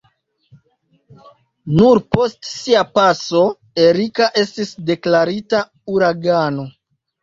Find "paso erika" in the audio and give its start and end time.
3.01-4.33